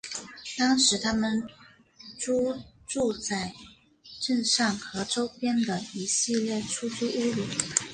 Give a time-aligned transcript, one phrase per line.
[0.57, 1.47] 当时他们
[2.19, 2.57] 租
[2.87, 3.53] 住在
[4.19, 7.43] 镇上和周边的一系列出租屋里。